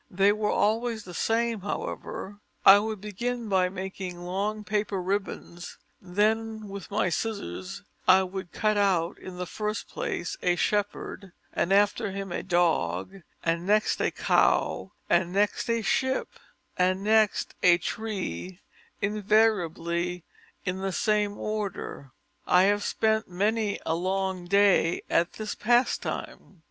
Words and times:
They 0.09 0.31
were 0.31 0.49
always 0.49 1.03
the 1.03 1.13
same, 1.13 1.61
however: 1.61 2.39
I 2.65 2.79
would 2.79 3.01
begin 3.01 3.47
by 3.49 3.69
making 3.69 4.17
long 4.23 4.63
paper 4.63 4.99
ribbons, 4.99 5.77
then 6.01 6.69
with 6.69 6.89
my 6.89 7.09
scissors, 7.09 7.83
I 8.07 8.23
would 8.23 8.51
cut 8.51 8.77
out, 8.77 9.19
in 9.19 9.37
the 9.37 9.45
first 9.45 9.87
place, 9.87 10.37
a 10.41 10.55
shepherd, 10.55 11.33
and 11.53 11.71
after 11.71 12.09
him 12.09 12.31
a 12.31 12.41
dog, 12.41 13.17
and 13.43 13.67
next 13.67 14.01
a 14.01 14.09
cow, 14.09 14.91
and 15.07 15.31
next 15.33 15.69
a 15.69 15.83
ship, 15.83 16.29
and 16.77 17.03
next 17.03 17.53
a 17.61 17.77
tree, 17.77 18.59
invariably 19.03 20.23
in 20.65 20.79
the 20.79 20.91
same 20.91 21.37
order. 21.37 22.09
I 22.47 22.63
have 22.63 22.81
spent 22.81 23.29
many 23.29 23.77
a 23.85 23.93
long 23.93 24.45
day 24.45 25.03
at 25.11 25.33
this 25.33 25.53
pastime." 25.53 26.59